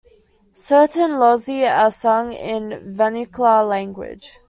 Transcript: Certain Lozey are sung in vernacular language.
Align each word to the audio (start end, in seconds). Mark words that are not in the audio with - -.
Certain 0.53 1.19
Lozey 1.19 1.63
are 1.63 1.91
sung 1.91 2.31
in 2.33 2.91
vernacular 2.95 3.63
language. 3.63 4.39